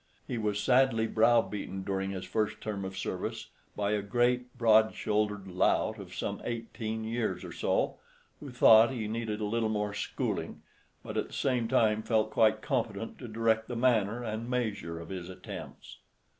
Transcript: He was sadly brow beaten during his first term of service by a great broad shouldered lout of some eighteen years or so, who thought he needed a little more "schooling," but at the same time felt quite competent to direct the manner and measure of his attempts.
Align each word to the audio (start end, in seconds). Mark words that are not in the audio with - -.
He 0.27 0.39
was 0.39 0.59
sadly 0.59 1.05
brow 1.05 1.43
beaten 1.43 1.83
during 1.83 2.09
his 2.09 2.25
first 2.25 2.59
term 2.59 2.83
of 2.85 2.97
service 2.97 3.51
by 3.75 3.91
a 3.91 4.01
great 4.01 4.57
broad 4.57 4.95
shouldered 4.95 5.45
lout 5.47 5.99
of 5.99 6.15
some 6.15 6.41
eighteen 6.43 7.03
years 7.03 7.43
or 7.43 7.51
so, 7.51 7.99
who 8.39 8.49
thought 8.49 8.89
he 8.89 9.07
needed 9.07 9.41
a 9.41 9.45
little 9.45 9.69
more 9.69 9.93
"schooling," 9.93 10.63
but 11.03 11.17
at 11.17 11.27
the 11.27 11.33
same 11.33 11.67
time 11.67 12.01
felt 12.01 12.31
quite 12.31 12.63
competent 12.63 13.19
to 13.19 13.27
direct 13.27 13.67
the 13.67 13.75
manner 13.75 14.23
and 14.23 14.49
measure 14.49 14.99
of 14.99 15.09
his 15.09 15.29
attempts. 15.29 15.99